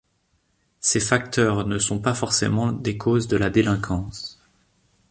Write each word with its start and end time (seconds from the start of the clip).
Ces 0.79 0.99
facteurs 0.99 1.67
ne 1.67 1.77
sont 1.77 1.99
pas 1.99 2.15
forcément 2.15 2.71
des 2.71 2.97
causes 2.97 3.27
de 3.27 3.37
la 3.37 3.51
délinquance. 3.51 4.39